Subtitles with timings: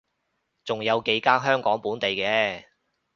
[0.65, 2.65] 仲有幾間香港本地嘅